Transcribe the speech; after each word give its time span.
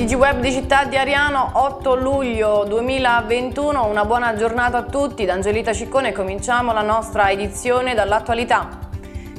TG 0.00 0.14
Web 0.14 0.40
di 0.40 0.50
Città 0.50 0.84
di 0.84 0.96
Ariano, 0.96 1.50
8 1.52 1.94
luglio 1.94 2.64
2021, 2.66 3.84
una 3.84 4.06
buona 4.06 4.34
giornata 4.34 4.78
a 4.78 4.82
tutti, 4.84 5.26
da 5.26 5.34
Angelita 5.34 5.74
Ciccone 5.74 6.12
cominciamo 6.12 6.72
la 6.72 6.80
nostra 6.80 7.30
edizione 7.30 7.92
dall'attualità. 7.92 8.89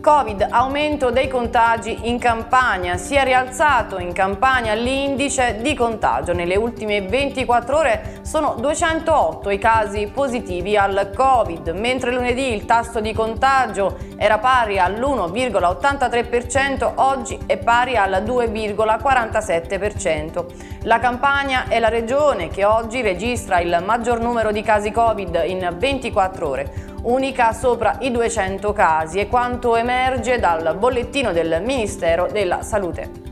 Covid, 0.00 0.46
aumento 0.48 1.10
dei 1.10 1.28
contagi 1.28 2.08
in 2.08 2.18
Campania. 2.18 2.96
Si 2.96 3.16
è 3.16 3.22
rialzato 3.22 3.98
in 3.98 4.14
Campania 4.14 4.72
l'indice 4.72 5.58
di 5.60 5.74
contagio. 5.74 6.32
Nelle 6.32 6.56
ultime 6.56 7.02
24 7.02 7.76
ore 7.76 8.20
sono 8.22 8.54
208 8.58 9.50
i 9.50 9.58
casi 9.58 10.06
positivi 10.06 10.74
al 10.74 11.10
Covid, 11.14 11.68
mentre 11.76 12.12
lunedì 12.12 12.54
il 12.54 12.64
tasso 12.64 13.00
di 13.00 13.12
contagio 13.12 13.98
era 14.16 14.38
pari 14.38 14.78
all'1,83%, 14.78 16.92
oggi 16.94 17.38
è 17.44 17.58
pari 17.58 17.98
al 17.98 18.22
2,47%. 18.24 20.46
La 20.84 20.98
Campania 20.98 21.68
è 21.68 21.78
la 21.78 21.90
regione 21.90 22.48
che 22.48 22.64
oggi 22.64 23.02
registra 23.02 23.60
il 23.60 23.82
maggior 23.84 24.20
numero 24.20 24.50
di 24.50 24.62
casi 24.62 24.90
Covid 24.90 25.42
in 25.44 25.74
24 25.78 26.48
ore 26.48 26.88
unica 27.02 27.52
sopra 27.52 27.96
i 28.00 28.10
200 28.10 28.72
casi 28.72 29.18
e 29.20 29.28
quanto 29.28 29.76
emerge 29.76 30.38
dal 30.38 30.76
bollettino 30.78 31.32
del 31.32 31.62
Ministero 31.64 32.28
della 32.30 32.62
Salute. 32.62 33.28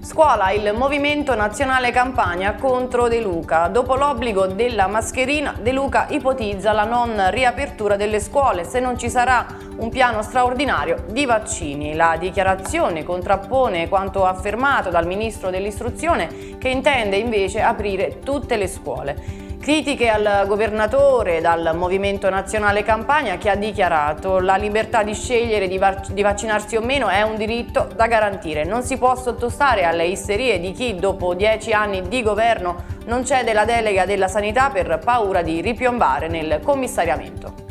Scuola 0.00 0.50
il 0.50 0.72
Movimento 0.74 1.34
Nazionale 1.34 1.90
Campania 1.90 2.54
contro 2.54 3.08
De 3.08 3.20
Luca. 3.20 3.68
Dopo 3.68 3.94
l'obbligo 3.94 4.46
della 4.46 4.86
mascherina, 4.86 5.54
De 5.60 5.70
Luca 5.70 6.06
ipotizza 6.08 6.72
la 6.72 6.84
non 6.84 7.30
riapertura 7.30 7.96
delle 7.96 8.18
scuole 8.18 8.64
se 8.64 8.80
non 8.80 8.98
ci 8.98 9.10
sarà 9.10 9.46
un 9.76 9.90
piano 9.90 10.22
straordinario 10.22 11.04
di 11.10 11.24
vaccini. 11.24 11.94
La 11.94 12.16
dichiarazione 12.18 13.04
contrappone 13.04 13.88
quanto 13.88 14.24
affermato 14.24 14.88
dal 14.90 15.06
Ministro 15.06 15.50
dell'Istruzione 15.50 16.56
che 16.58 16.68
intende 16.68 17.16
invece 17.16 17.60
aprire 17.60 18.18
tutte 18.20 18.56
le 18.56 18.66
scuole. 18.66 19.47
Critiche 19.68 20.08
al 20.08 20.46
governatore 20.46 21.42
dal 21.42 21.76
Movimento 21.76 22.30
Nazionale 22.30 22.82
Campania 22.82 23.36
che 23.36 23.50
ha 23.50 23.54
dichiarato 23.54 24.38
la 24.38 24.56
libertà 24.56 25.02
di 25.02 25.12
scegliere 25.12 25.68
di, 25.68 25.76
vac 25.76 26.10
di, 26.10 26.22
vaccinarsi 26.22 26.76
o 26.76 26.80
meno 26.80 27.08
è 27.08 27.20
un 27.20 27.36
diritto 27.36 27.86
da 27.94 28.06
garantire. 28.06 28.64
Non 28.64 28.82
si 28.82 28.96
può 28.96 29.14
sottostare 29.14 29.84
alle 29.84 30.06
isterie 30.06 30.58
di 30.58 30.72
chi 30.72 30.94
dopo 30.94 31.34
dieci 31.34 31.72
anni 31.72 32.00
di 32.08 32.22
governo 32.22 32.82
non 33.04 33.26
cede 33.26 33.52
la 33.52 33.66
delega 33.66 34.06
della 34.06 34.26
sanità 34.26 34.70
per 34.70 35.00
paura 35.04 35.42
di 35.42 35.60
ripiombare 35.60 36.28
nel 36.28 36.60
commissariamento. 36.62 37.67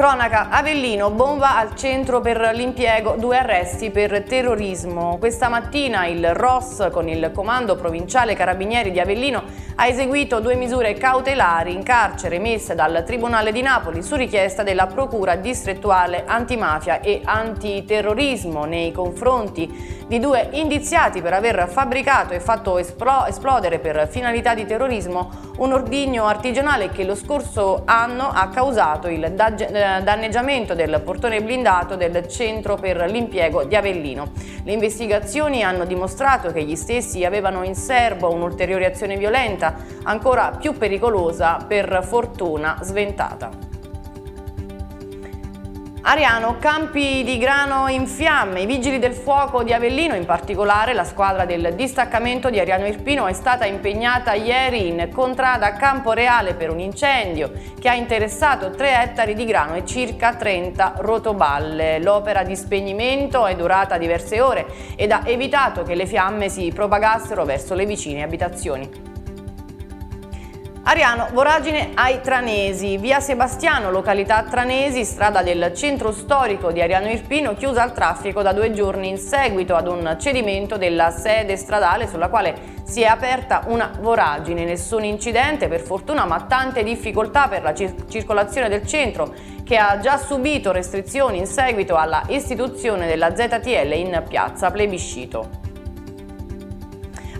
Cronaca, 0.00 0.48
Avellino, 0.48 1.10
bomba 1.10 1.58
al 1.58 1.76
centro 1.76 2.22
per 2.22 2.52
l'impiego, 2.54 3.16
due 3.18 3.36
arresti 3.36 3.90
per 3.90 4.22
terrorismo. 4.22 5.18
Questa 5.18 5.50
mattina 5.50 6.06
il 6.06 6.32
ROS 6.32 6.88
con 6.90 7.06
il 7.06 7.30
Comando 7.34 7.76
Provinciale 7.76 8.34
Carabinieri 8.34 8.92
di 8.92 8.98
Avellino 8.98 9.42
ha 9.74 9.86
eseguito 9.86 10.40
due 10.40 10.54
misure 10.54 10.94
cautelari 10.94 11.74
in 11.74 11.82
carcere 11.82 12.36
emesse 12.36 12.74
dal 12.74 13.02
Tribunale 13.04 13.52
di 13.52 13.60
Napoli 13.60 14.02
su 14.02 14.14
richiesta 14.14 14.62
della 14.62 14.86
Procura 14.86 15.36
distrettuale 15.36 16.24
antimafia 16.26 17.00
e 17.00 17.20
antiterrorismo 17.22 18.64
nei 18.64 18.92
confronti 18.92 19.98
di 20.06 20.18
due 20.18 20.48
indiziati 20.52 21.20
per 21.20 21.34
aver 21.34 21.68
fabbricato 21.68 22.32
e 22.32 22.40
fatto 22.40 22.78
esplo 22.78 23.26
esplodere 23.26 23.78
per 23.78 24.08
finalità 24.10 24.54
di 24.54 24.66
terrorismo 24.66 25.30
un 25.58 25.72
ordigno 25.72 26.24
artigianale 26.26 26.90
che 26.90 27.04
lo 27.04 27.14
scorso 27.14 27.82
anno 27.84 28.30
ha 28.32 28.48
causato 28.48 29.08
il 29.08 29.22
eh, 29.24 29.89
danneggiamento 30.02 30.74
del 30.74 31.00
portone 31.04 31.42
blindato 31.42 31.96
del 31.96 32.28
centro 32.28 32.76
per 32.76 33.10
l'impiego 33.10 33.64
di 33.64 33.74
Avellino. 33.74 34.32
Le 34.62 34.72
investigazioni 34.72 35.62
hanno 35.62 35.84
dimostrato 35.84 36.52
che 36.52 36.62
gli 36.62 36.76
stessi 36.76 37.24
avevano 37.24 37.64
in 37.64 37.74
serbo 37.74 38.32
un'ulteriore 38.32 38.86
azione 38.86 39.16
violenta, 39.16 39.74
ancora 40.04 40.56
più 40.58 40.76
pericolosa, 40.76 41.64
per 41.66 42.00
fortuna 42.04 42.78
sventata. 42.82 43.69
Ariano, 46.02 46.56
campi 46.58 47.22
di 47.24 47.36
grano 47.36 47.86
in 47.88 48.06
fiamme. 48.06 48.62
I 48.62 48.66
vigili 48.66 48.98
del 48.98 49.12
fuoco 49.12 49.62
di 49.62 49.74
Avellino, 49.74 50.14
in 50.14 50.24
particolare 50.24 50.94
la 50.94 51.04
squadra 51.04 51.44
del 51.44 51.74
distaccamento 51.74 52.48
di 52.48 52.58
Ariano 52.58 52.86
Irpino, 52.86 53.26
è 53.26 53.34
stata 53.34 53.66
impegnata 53.66 54.32
ieri 54.32 54.88
in 54.88 55.10
contrada 55.12 55.74
Campo 55.74 56.12
Reale 56.12 56.54
per 56.54 56.70
un 56.70 56.80
incendio 56.80 57.52
che 57.78 57.90
ha 57.90 57.94
interessato 57.94 58.70
3 58.70 59.02
ettari 59.02 59.34
di 59.34 59.44
grano 59.44 59.74
e 59.74 59.84
circa 59.84 60.34
30 60.34 60.94
rotoballe. 61.00 61.98
L'opera 61.98 62.44
di 62.44 62.56
spegnimento 62.56 63.44
è 63.44 63.54
durata 63.54 63.98
diverse 63.98 64.40
ore 64.40 64.66
ed 64.96 65.12
ha 65.12 65.20
evitato 65.26 65.82
che 65.82 65.94
le 65.94 66.06
fiamme 66.06 66.48
si 66.48 66.72
propagassero 66.74 67.44
verso 67.44 67.74
le 67.74 67.84
vicine 67.84 68.22
abitazioni. 68.22 69.09
Ariano, 70.82 71.28
voragine 71.32 71.90
ai 71.94 72.22
Tranesi, 72.22 72.96
via 72.96 73.20
Sebastiano, 73.20 73.90
località 73.90 74.42
Tranesi, 74.44 75.04
strada 75.04 75.42
del 75.42 75.72
centro 75.74 76.10
storico 76.10 76.72
di 76.72 76.80
Ariano 76.80 77.10
Irpino, 77.10 77.54
chiusa 77.54 77.82
al 77.82 77.92
traffico 77.92 78.40
da 78.40 78.54
due 78.54 78.72
giorni 78.72 79.10
in 79.10 79.18
seguito 79.18 79.76
ad 79.76 79.86
un 79.86 80.16
cedimento 80.18 80.78
della 80.78 81.10
sede 81.10 81.56
stradale 81.56 82.08
sulla 82.08 82.28
quale 82.28 82.78
si 82.82 83.02
è 83.02 83.06
aperta 83.06 83.64
una 83.66 83.92
voragine. 84.00 84.64
Nessun 84.64 85.04
incidente 85.04 85.68
per 85.68 85.80
fortuna 85.80 86.24
ma 86.24 86.46
tante 86.48 86.82
difficoltà 86.82 87.46
per 87.46 87.62
la 87.62 87.74
circolazione 87.74 88.70
del 88.70 88.86
centro 88.86 89.34
che 89.62 89.76
ha 89.76 89.98
già 90.00 90.16
subito 90.16 90.72
restrizioni 90.72 91.36
in 91.36 91.46
seguito 91.46 91.96
alla 91.96 92.22
istituzione 92.28 93.06
della 93.06 93.36
ZTL 93.36 93.92
in 93.92 94.24
piazza 94.26 94.70
Plebiscito. 94.70 95.59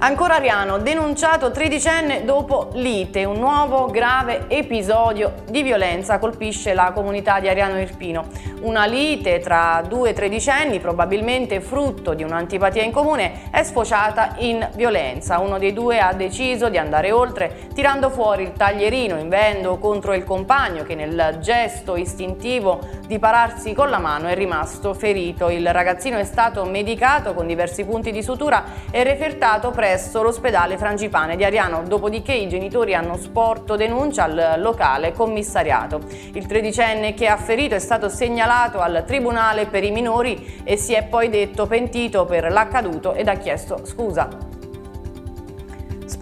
Ancora 0.03 0.37
Ariano, 0.37 0.78
denunciato 0.78 1.50
tredicenne 1.50 2.25
dopo 2.25 2.71
lite, 2.72 3.27
un 3.27 3.37
nuovo 3.37 3.84
grave 3.88 4.47
episodio 4.49 5.34
di 5.50 5.62
violenza 5.62 6.19
colpisce 6.19 6.72
la 6.72 6.93
comunità 6.94 7.38
di 7.38 7.50
Ariano 7.50 7.78
Irpino. 7.78 8.25
Una 8.62 8.87
lite 8.87 9.41
tra 9.41 9.83
due 9.87 10.15
tredicenni, 10.15 10.81
probabilmente 10.81 11.61
frutto 11.61 12.15
di 12.15 12.22
un'antipatia 12.22 12.83
in 12.83 12.93
comune, 12.93 13.50
è 13.50 13.62
sfociata 13.62 14.37
in 14.38 14.66
violenza. 14.75 15.38
Uno 15.38 15.59
dei 15.59 15.75
due 15.75 16.00
ha 16.00 16.15
deciso 16.15 16.71
di 16.71 16.78
andare 16.78 17.12
oltre, 17.12 17.69
tirando 17.75 18.09
fuori 18.09 18.44
il 18.44 18.53
taglierino, 18.55 19.19
invendo 19.19 19.77
contro 19.77 20.15
il 20.15 20.25
compagno 20.25 20.82
che 20.82 20.94
nel 20.94 21.37
gesto 21.43 21.97
istintivo 21.97 22.81
di 23.06 23.19
pararsi 23.19 23.75
con 23.75 23.91
la 23.91 23.99
mano 23.99 24.28
è 24.28 24.34
rimasto 24.34 24.94
ferito. 24.94 25.50
Il 25.50 25.71
ragazzino 25.71 26.17
è 26.17 26.25
stato 26.25 26.65
medicato 26.65 27.34
con 27.34 27.47
diversi 27.47 27.84
punti 27.84 28.12
di 28.12 28.22
sutura 28.22 28.65
e 28.91 29.05
refertato 29.05 29.71
presso 29.71 29.88
presso 29.90 30.22
l'ospedale 30.22 30.78
Frangipane 30.78 31.34
di 31.34 31.42
Ariano, 31.42 31.82
dopodiché 31.82 32.32
i 32.32 32.48
genitori 32.48 32.94
hanno 32.94 33.16
sporto 33.16 33.74
denuncia 33.74 34.22
al 34.22 34.54
locale 34.58 35.12
commissariato. 35.12 36.00
Il 36.32 36.46
tredicenne 36.46 37.12
che 37.12 37.26
ha 37.26 37.36
ferito 37.36 37.74
è 37.74 37.80
stato 37.80 38.08
segnalato 38.08 38.78
al 38.78 39.02
Tribunale 39.04 39.66
per 39.66 39.82
i 39.82 39.90
minori 39.90 40.62
e 40.62 40.76
si 40.76 40.92
è 40.92 41.02
poi 41.02 41.28
detto 41.28 41.66
pentito 41.66 42.24
per 42.24 42.52
l'accaduto 42.52 43.14
ed 43.14 43.26
ha 43.26 43.34
chiesto 43.34 43.84
scusa. 43.84 44.50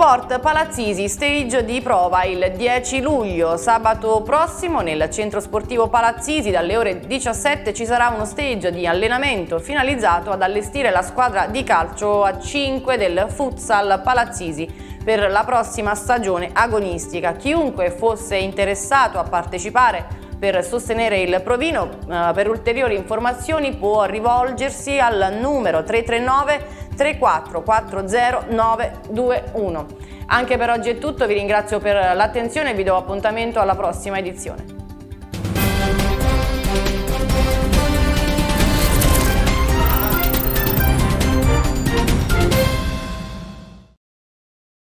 Sport 0.00 0.38
Palazzisi, 0.38 1.09
stage 1.09 1.64
di 1.64 1.81
prova 1.81 2.22
il 2.22 2.53
10 2.56 3.00
luglio, 3.00 3.56
sabato 3.56 4.22
prossimo 4.22 4.81
nel 4.81 5.10
centro 5.10 5.41
sportivo 5.41 5.88
Palazzisi 5.88 6.53
dalle 6.53 6.76
ore 6.76 7.00
17 7.00 7.75
ci 7.75 7.84
sarà 7.84 8.06
uno 8.14 8.25
stage 8.25 8.70
di 8.70 8.86
allenamento 8.86 9.59
finalizzato 9.59 10.31
ad 10.31 10.41
allestire 10.41 10.92
la 10.92 11.03
squadra 11.03 11.48
di 11.48 11.64
calcio 11.64 12.22
a 12.22 12.38
5 12.38 12.97
del 12.97 13.26
futsal 13.28 14.00
Palazzisi 14.04 14.72
per 15.03 15.32
la 15.32 15.42
prossima 15.42 15.97
stagione 15.97 16.50
agonistica. 16.53 17.33
Chiunque 17.33 17.91
fosse 17.91 18.36
interessato 18.36 19.18
a 19.18 19.24
partecipare 19.24 20.06
per 20.39 20.65
sostenere 20.65 21.18
il 21.18 21.41
provino, 21.42 21.91
eh, 22.09 22.30
per 22.33 22.48
ulteriori 22.48 22.95
informazioni 22.95 23.74
può 23.74 24.04
rivolgersi 24.04 25.00
al 25.00 25.36
numero 25.41 25.83
339 25.83 26.86
3440921. 26.98 29.84
Anche 30.27 30.59
per 30.59 30.71
oggi 30.71 30.91
è 30.91 30.98
tutto, 30.98 31.27
vi 31.27 31.34
ringrazio 31.34 31.78
per 31.78 32.16
l'attenzione 32.16 32.72
e 32.72 32.74
vi 32.74 32.83
do 32.83 32.97
appuntamento 32.97 33.60
alla 33.60 33.77
prossima 33.77 34.18
edizione. 34.18 34.78